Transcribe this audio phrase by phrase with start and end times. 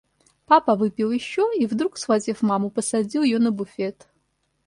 [0.47, 4.07] Папа выпил еще и вдруг, схватив маму, посадил ее на буфет.